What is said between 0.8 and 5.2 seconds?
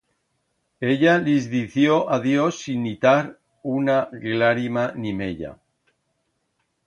Ella lis dició adiós sin itar una glarima ni